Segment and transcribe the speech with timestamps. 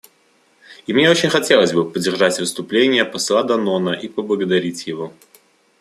[0.87, 5.13] И мне очень хотелось бы поддержать выступление посла Данона и поблагодарить его.